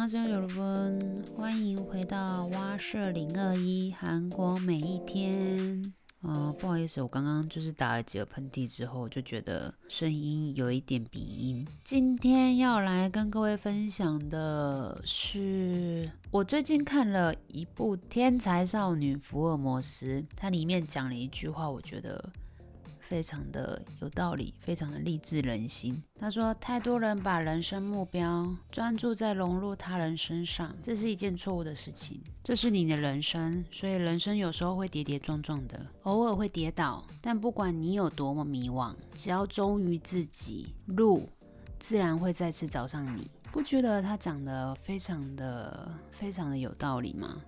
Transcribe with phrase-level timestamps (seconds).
[0.00, 0.64] 大家好，
[1.36, 5.92] 欢迎回到蛙社零二一韩国每一天。
[6.22, 11.68] 啊，不好意思，我刚刚就是打了几个喷嚏之后，就觉得声音有一点鼻音。
[11.84, 22.32] 今天要来跟各位分享的是，我最近看了一部《天才少女福尔摩斯》，它里面讲了一句话，我觉得。
[23.10, 26.00] 非常的有道理，非常的励志人心。
[26.16, 32.22] 他说：“太多人把人生目标专注在融入他人身上，这是一件错误的事情。
[32.44, 37.04] 这是你的人生，所以人生有时候会跌跌撞撞的，偶尔会跌倒。
[37.20, 41.28] 但不管你有多么迷惘，只要忠于自己，路
[41.80, 43.28] 自然会再次找上你。
[43.50, 47.42] 不觉得他讲的非常的非常的有道理吗？”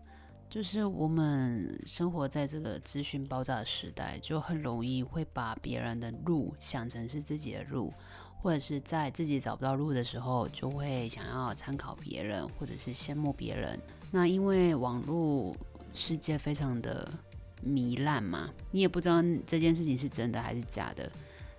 [0.52, 7.90] 就是我们生活在这个资讯爆炸的时代，就很容易会把别人的路想成是自己的路，
[8.36, 13.80] 或者是在自己找不到路的时候，就会想要参考别人，或者是羡慕别人。
[14.10, 15.56] 那因为网络
[15.94, 17.10] 世界非常的
[17.64, 21.10] 糜烂嘛，你也不知道这件事情是真的还是假的，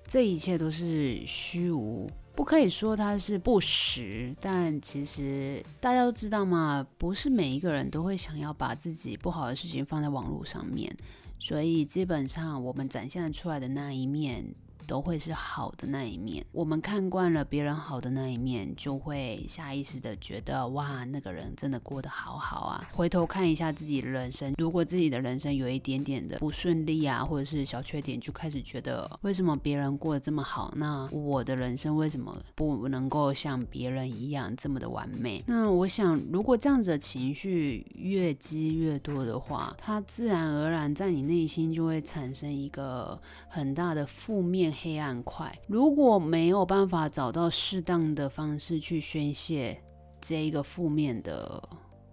[0.08, 2.08] 这一切都是虚无。
[2.36, 10.96] 不可以说它是不实，但其实大家都知道嘛，不是每一个人都会想要把自己不好的事情放在网络上面，
[11.40, 14.44] 所以基本上我们展现出来的那一面。
[14.86, 16.46] 都会是好的那一面。
[16.52, 22.90] 我们看惯了别人好的那一面，就会下意识的觉得哇，那个人真的过得好好啊。
[22.92, 35.44] 回头看一下自己的人生，如果自己的人生有一点点的不顺利啊，或者是小缺点，就开始觉得为什么别人过得这么好，那我的人生为什么不能够像别人一样这么的完美？
[35.48, 44.73] 那我想，如果这样子的情绪越积越多的话，它自然而然在你内心就会产生一个很大的负面。
[44.74, 49.82] 黑暗块，如果没有办法找到适当的方式去宣泄
[50.20, 51.62] 这一个负面的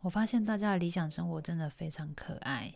[0.00, 2.72] 我发现大家的理想生活真的非常可爱。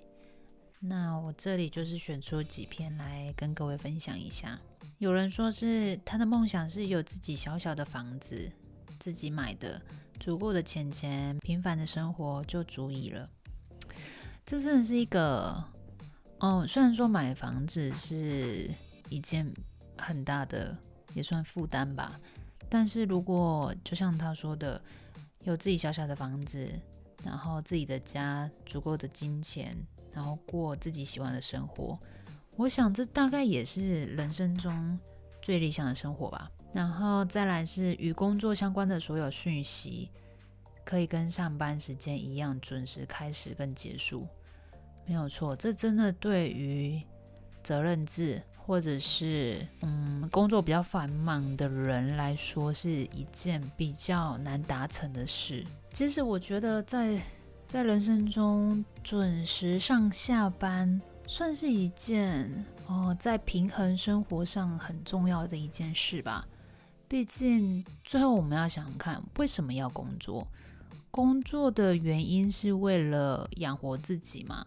[0.85, 4.59] 那我这里就是选出几篇来跟各位分享一下。
[4.97, 8.51] 有人说是他的梦想是有自己小小的房子，
[8.99, 9.81] 自己买的，
[10.19, 13.29] 足够的钱钱，平凡的生活就足以了。
[14.45, 15.63] 这真的是一个，
[16.39, 18.69] 哦，虽然说买房子是
[19.07, 19.49] 一件
[19.97, 20.77] 很大的，
[21.13, 22.19] 也算负担吧，
[22.69, 24.83] 但是如果就像他说的，
[25.43, 26.69] 有自己小小的房子，
[27.23, 29.77] 然后自己的家，足够的金钱。
[30.13, 31.97] 然后过自己喜欢的生活，
[32.55, 34.99] 我想这大概也是人生中
[35.41, 36.51] 最理想的生活吧。
[36.71, 40.11] 然后再来是与工作相关的所有讯息，
[40.85, 44.27] 可以跟上班时间一样准时开始跟结束，
[45.07, 45.55] 没有错。
[45.55, 47.01] 这真的对于
[47.63, 55.65] 责任制或者是嗯工作比较繁忙的人来说，是一件比较难达成的事。
[55.91, 57.19] 其实我觉得在。
[57.73, 66.47] 在人生中准时上下班，算是一件哦，在平衡生活上很重要的一件事吧。
[67.07, 70.47] 毕竟最后我们要想想看，为什么要工作？
[71.09, 74.63] 工作的原因是为了养活自己嘛？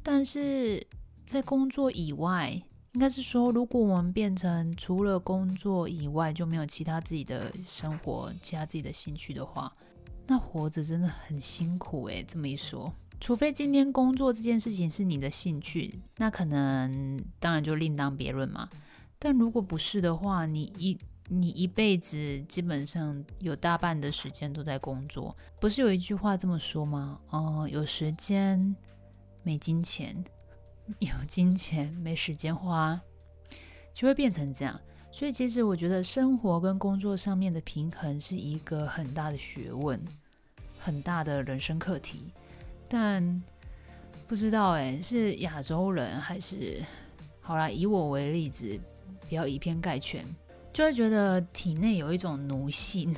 [0.00, 0.86] 但是
[1.26, 2.52] 在工作以外，
[2.92, 9.74] 应该是说，如果我们变成除了工作以外就没有其他自己的生活、其他自己的兴趣的话。
[10.26, 18.68] 那活着真的很辛苦诶，这么一说，除非今天工作这件事情是你的兴趣，那可能当然就另当别论嘛。
[19.18, 20.98] 但如果不是的话，你一
[21.28, 27.18] 你一辈子基本上有大半的时间都在工作，不是有一句话这么说吗？
[27.30, 28.74] 哦，有时间
[29.42, 30.22] 没金钱，
[31.00, 33.00] 有金钱没时间花，
[33.92, 34.78] 就会变成这样。
[35.14, 39.96] 所以，其实我觉得生活跟工作上面的平衡是一个很大的学问，
[40.76, 42.32] 很大的人生课题。
[42.88, 43.40] 但
[44.26, 46.84] 不知道哎，是亚洲人还是……
[47.40, 48.76] 好啦，以我为例子，
[49.28, 50.26] 不要以偏概全，
[50.72, 53.14] 就会觉得体内有一种奴性，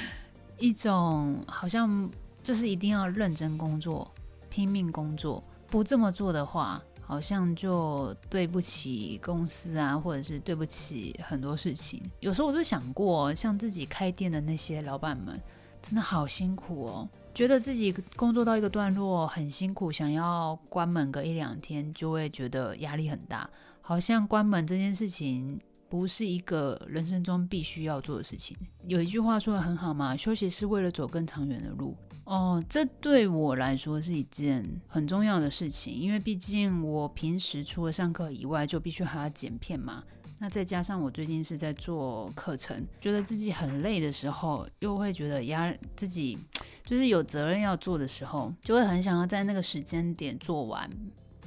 [0.56, 2.10] 一种好像
[2.42, 4.10] 就是一定要认真工作、
[4.48, 12.02] 拼命工作，不这么做的话，好像就对不起公司啊，或者是对不起很多事情。
[12.20, 15.40] 有时候我就想过，像自己开店的那些老板们，
[15.82, 17.08] 真的好辛苦哦。
[17.34, 23.48] 觉得自己工作到一个段落很辛苦，想要关门个一两天，就会觉得压力很大。
[23.80, 25.60] 好像关门这件事情
[25.94, 28.56] 不是一个人生中必须要做的事情。
[28.88, 31.96] 有一句话说的很好嘛，休息是为了走更长远的路。
[32.24, 40.02] 哦，这对我来说是一件很重要的事情，因为毕竟我平时除了上课以外，就必须还要剪片嘛。
[40.40, 46.36] 那再加上我最近是在做课程，觉得自己很累的时候，又会觉得压自己，
[46.84, 50.90] 就是有责任要做的时候，就会很想要在那个时间点做完。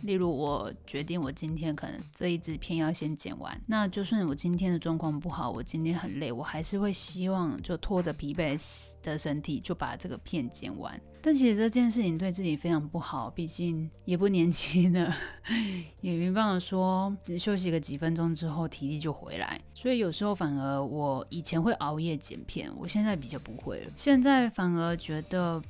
[0.02, 8.60] 例如，我决定我今天可能这一支片要先剪完，那就算我今天的状况不好，我今天很累，我还是会希望就拖着疲惫
[9.02, 11.00] 的身体就把这个片剪完。
[11.22, 15.14] 但其实这件事情对自己非常不好，毕竟也不年轻了，
[16.00, 19.60] 也没办法说休息个几分钟之后体力就回来。
[19.74, 25.62] 所以有时候反而我以前会熬夜剪片，我现在比较不会了，现在反而觉得。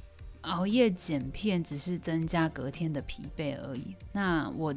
[0.41, 3.95] 熬夜剪片只是增加隔天的疲惫而已。
[4.11, 4.73] 那我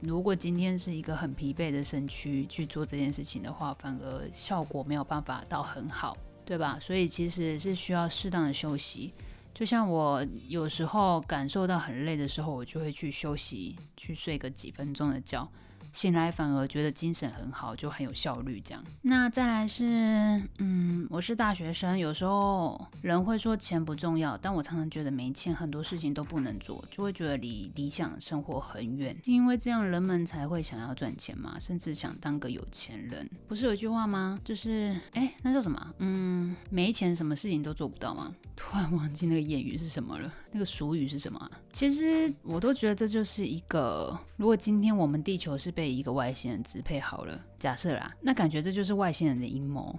[0.00, 6.78] 如果今天是一个很疲惫的身躯去做这件事情的话，反而效果没有办法到很好，对吧？
[6.80, 9.14] 所以其实是需要适当的休息。
[9.54, 15.48] 就像我有时候感受到很累的时候，我就会去休息，去睡个几分钟的觉。
[15.94, 18.60] 醒来反而觉得精神很好，就很有效率。
[18.60, 29.16] 这样，那再来是，嗯，我是大学生，有时候人会说钱不重要，但我常常觉得没钱很多事情都不能做，就会觉得离理想生活很远。
[29.22, 33.30] 因为这样人们才会想要赚钱嘛，甚至想当个有钱人。
[33.46, 34.36] 不是有一句话吗？
[34.42, 35.94] 就是，哎，那叫什么？
[35.98, 38.34] 嗯，没钱什么事情都做不到吗？
[38.56, 41.48] 突然忘记那个谚语是什么了，那个俗语是什么？
[41.74, 49.98] 其实我都觉得这就是一个，如果今天我们地球是被一个外星人支配好了，假设啦，那感觉这就是外星人的阴谋，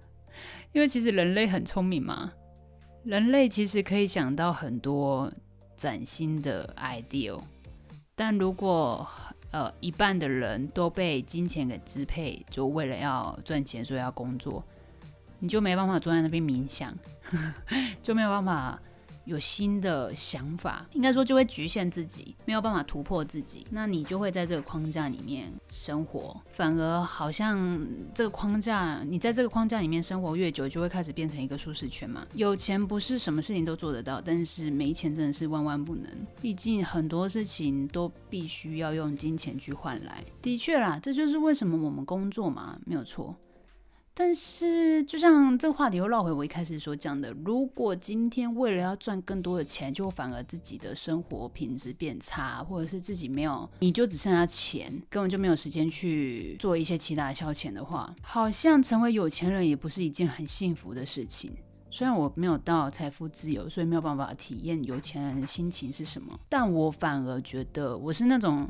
[0.72, 2.32] 因为其实人类很聪明嘛，
[3.04, 5.30] 人类其实可以想到很多
[5.76, 7.38] 崭新的 idea，
[8.14, 9.06] 但如果
[9.50, 14.64] 呃一半的人都被金钱给支配，就为了要赚钱，所以要工作。
[15.40, 16.96] 你就没办法坐在那边冥想，
[18.00, 18.80] 就没有办法
[19.24, 23.66] 有新的想法，应该说就会局限自己，没有办法突破自己。
[23.70, 32.26] 那你就会在这个框架里面生活，反而好像这个框架，你在这个框架里面生活越久，就会开始变成一个舒适圈嘛。
[32.34, 36.04] 有钱不是什么事情都做得到，但是没钱真的是万万不能。
[36.40, 40.24] 毕竟很多事情都必须要用金钱去换来。
[40.40, 43.34] 的确啦，这就是为什么我们工作嘛，没有错。
[44.14, 61.56] 但是，就像这个话题又绕回我一开始所讲的，如果今天为了要赚更多的钱，就反而自己的生活品质变差，或者是自己没有，你就只剩下钱，根本就没有时间去做一些其他的消遣的话，好像成为有钱人也不是一件很幸福的事情。
[61.90, 68.68] 虽然我没有到财富自由，所以没有办法体验有钱人的心情是什么，但我反而觉得我是那种。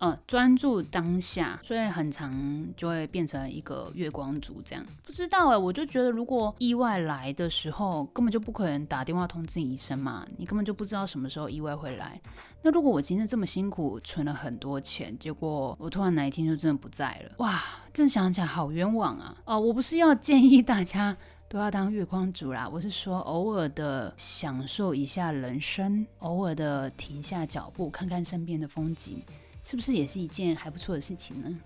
[0.00, 2.34] 呃，专注当下，所以很长
[2.74, 4.82] 就会变成一个月光族这样。
[5.02, 12.18] 不知道哎，我就觉得如果意外来的时候，根本就不可能打电话通知你医生嘛，你根本就不知道什么时候意外会来。
[12.62, 17.60] 那如果我今天这么辛苦存了很多钱，结果我突然哪一天就真的不在了，哇，
[17.92, 19.36] 真想起来好冤枉啊！
[19.44, 21.14] 哦，我不是要建议大家
[21.46, 29.22] 都要当月光族啦，我是说偶尔的享受一下人生，偶尔的停下脚步，看看身边的风景。
[29.62, 31.58] 是不是也是一件还不错的事情呢？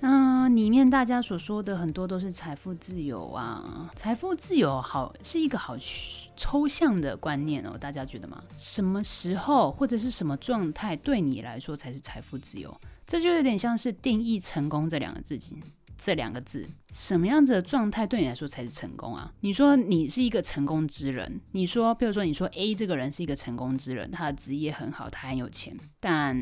[0.00, 5.76] 嗯，里面大家所说的很多都是财富自由啊，财富自由好是一个好
[6.36, 8.42] 抽象的观念哦，大家觉得吗？
[8.56, 12.76] 什么时候或者是什么状态对你来说才是财富自由？
[13.06, 15.38] 这就有点像是定义成功这两个字。
[16.04, 19.32] 这两个字，什么样子的状态对你来说才是成功啊？
[19.40, 26.36] 你说你是一个成功之人，你说，比如说，你说 A 这个人是一个成功之人，他的职业很好，他很有钱，但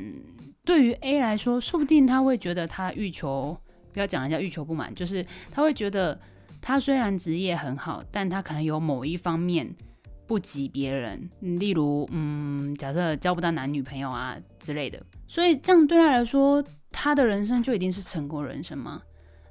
[0.64, 3.54] 对于 A 来说，说不定他会觉得他欲求，
[3.92, 6.18] 不要讲人家欲求不满，就是他会觉得
[6.62, 9.70] 他虽然职业很好，但他可能有某一方面
[10.26, 19.02] 不及别人，例如，嗯，假设交不到男女朋友啊之类的，所以这样对他来说，他的人生就一定是成功人生吗？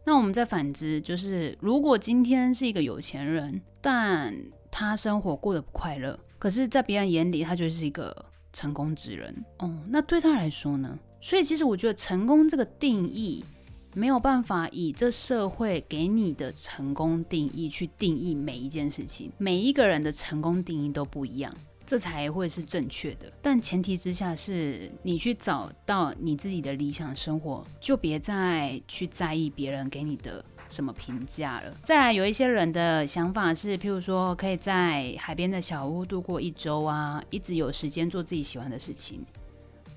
[0.09, 4.35] 那我们再反之，就是如果今天是一个有钱人，但
[4.71, 9.71] 他生活过得不快乐，可是，在别人眼里，他就是一个成功之人哦。
[9.87, 10.97] 那对他来说呢？
[11.21, 13.45] 所以，其实我觉得成功这个定义，
[13.93, 19.31] 没有办法以这社会给你的成功定义去定义每一件事情。
[19.37, 21.53] 每一个人的成功定义都不一样。
[21.89, 23.33] 这才会是正确的。
[23.41, 31.73] 但前提之下是你去找到你自己的理想生活，就别再去在意别人给你的什么评价了。
[31.81, 39.25] 再来，有一些人的想法是，譬如说可以在海边的小屋度过一周啊，一直有时间做自己喜欢的事情，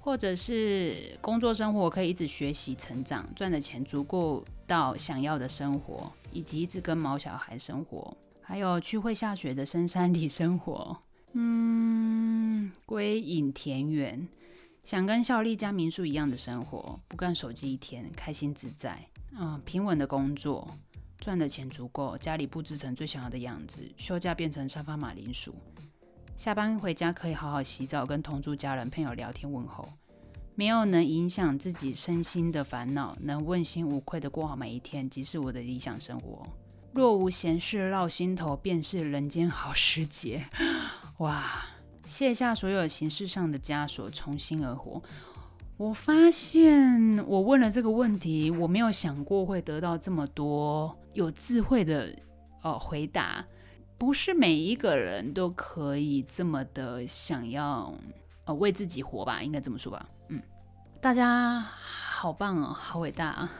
[0.01, 10.97] 或者是工作生活可以一直学习成长，赚的钱足够到想要的生活，以及一直跟毛小孩生活，还有去会下雪的深山里生活。
[11.35, 14.29] 嗯，归隐田园，
[14.85, 19.07] 想跟效力家民宿一样的生活，不干手机一天，开心自在。
[19.39, 20.77] 嗯，平稳的工作，
[21.19, 25.55] 赚的钱足够，家里布置成最想要的样子，休假变成沙发马铃薯。
[26.37, 29.89] 下班回家可以好好洗澡，跟同住家人朋友聊天问候，
[30.55, 36.47] 没有能影响自己身心的烦恼，能问心无愧的过好每一天，即是我的理想生活。
[36.93, 40.47] 若无闲事绕心头，便是人间好时节。
[41.19, 41.64] 哇，
[42.04, 45.00] 卸下所有形式上的枷锁，重新而活。
[45.76, 52.14] 我发现我问了这个问题，我没有想过会得到这么多有智慧的
[52.62, 53.45] 呃回答。
[53.99, 57.95] 不是每一个人都可以这么的想要
[58.47, 60.09] 呃为自己活吧，应该这么说吧。
[60.28, 60.42] 嗯，
[61.00, 63.52] 大家好棒哦，好伟大啊！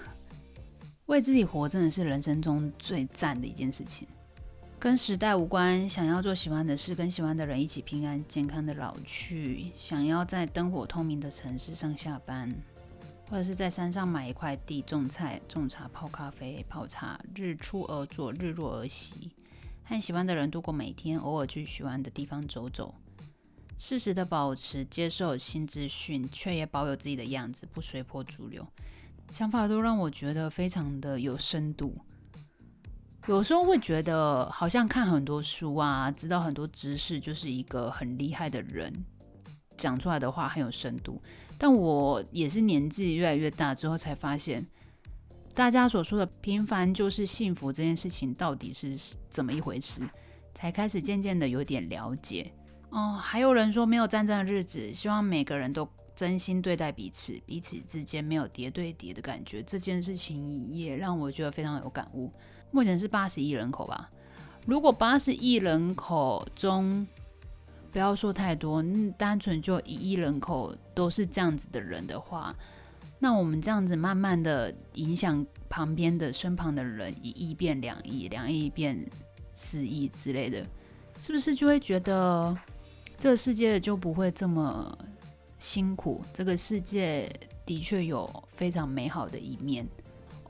[1.07, 4.09] 为自己活真的是人生中最赞的一件事情。
[4.83, 12.53] 跟时代无关，想要做喜欢的事，跟喜欢的人一起平安健康的老去，想要在灯火通明的城市上下班，
[13.31, 19.31] 或者是在山上买一块地种菜、种茶、泡咖啡、泡茶，日出而作，日落而息，
[19.85, 22.93] 和喜欢的人度过每天，偶尔去喜欢的地方走走，
[23.79, 28.67] 适时的保持接受新资讯，却也保有自己的样子，不随波逐流，
[29.31, 31.97] 想法都让我觉得非常的有深度。
[33.27, 38.93] 有时候会觉得，好像看很多书啊，知道很多知识，就是一个很厉害的人，
[39.77, 41.23] 讲出来的话很有深度。
[41.57, 44.67] 但我也是年纪越来越大之后，才发现
[45.55, 48.97] 大家所说的平凡就是幸福这件事情到底是
[49.29, 50.01] 怎么一回事，
[50.53, 52.53] 才开始渐渐的有点了解。
[52.91, 59.63] 哦，还有人说没有战争的日子，希望每个人都真心对待彼此，彼此之间没有叠对叠的感觉。
[59.63, 62.33] 这件事情也让我觉得非常有感悟。
[62.73, 64.11] 目前是八十亿人口吧。
[64.67, 67.07] 如果八十亿人口中，
[67.93, 68.83] 不要说太多，
[69.17, 72.55] 单纯就一亿人口都是这样子的人的话，
[73.19, 78.99] 那我们这样子慢慢的影响旁边的身旁的人，一亿变两亿，两亿变
[79.55, 80.67] 四亿之类的，
[81.21, 82.57] 是不是就会觉得
[83.19, 84.97] 这个世界就不会这么
[85.59, 86.25] 辛苦？
[86.33, 87.31] 这个世界
[87.67, 89.87] 的确有非常美好的一面。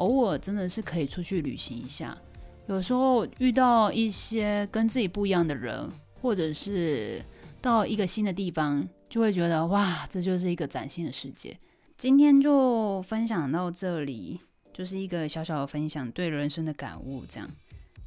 [0.02, 2.18] 偶尔真的是可以出去旅行一下，
[2.66, 5.88] 有时候遇到一些跟自己不一样的人，
[6.20, 7.22] 或者是
[7.60, 11.56] 到一个新的地方，就会觉得哇，这就是一个崭新的世界。
[11.96, 14.40] 今天就分享到这里，
[14.72, 17.24] 就是一个小小的分享，对人生的感悟。
[17.28, 17.48] 这样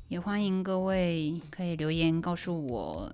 [0.09, 3.09] 也欢迎各位可以留言告诉我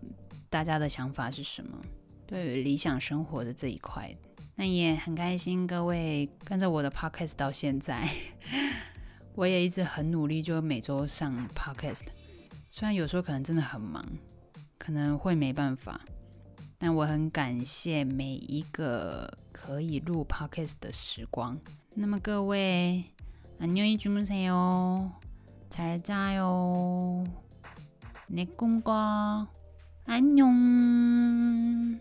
[0.50, 1.78] 大家的想法是什么，
[2.26, 4.12] 对于理想生活的这一块。
[4.61, 8.09] 那也很开心，各位跟着我的 podcast 到现在，
[9.35, 12.05] 我也一直很努力，就每周上 podcast。
[12.71, 14.05] 虽然有时候可能真的很忙，
[14.79, 16.01] 可能会没办法，
[16.79, 21.59] 但我很感谢每一个可以录 podcast 的时光。
[21.95, 23.05] 那么各位，
[23.59, 25.11] 안녕히주무세 요，
[25.71, 27.25] 잘자 요，
[28.29, 31.99] 내꿈과안 녕。